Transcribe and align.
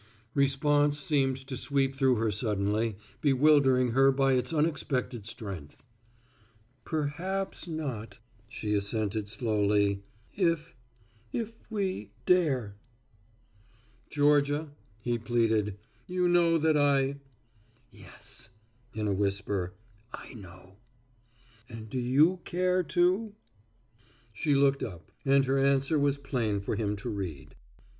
Response 0.33 0.97
seemed 0.99 1.37
to 1.45 1.55
sweep 1.55 1.95
through 1.95 2.15
her 2.15 2.31
suddenly, 2.31 2.97
bewildering 3.21 3.89
her 3.89 4.11
by 4.11 4.33
its 4.33 4.51
unexpected 4.51 5.27
strength. 5.27 5.83
"Perhaps 6.85 7.67
not," 7.67 8.17
she 8.47 8.73
assented 8.73 9.29
slowly, 9.29 10.01
"if 10.33 10.75
if 11.31 11.53
we 11.69 12.09
dare." 12.25 12.77
"Georgia," 14.09 14.71
he 15.01 15.19
pleaded, 15.19 15.77
"you 16.07 16.27
know 16.27 16.57
that 16.57 16.75
I" 16.75 17.17
"Yes," 17.91 18.49
in 18.95 19.07
a 19.07 19.13
whisper, 19.13 19.75
"I 20.11 20.33
know." 20.33 20.77
"And 21.69 21.91
do 21.91 21.99
you 21.99 22.39
care, 22.43 22.81
too?" 22.81 23.35
She 24.33 24.55
looked 24.55 24.81
up, 24.81 25.11
and 25.25 25.45
her 25.45 25.59
answer 25.59 25.99
was 25.99 26.17
plain 26.17 26.59
for 26.59 26.75
him 26.75 26.95
to 26.95 27.09
read. 27.11 27.53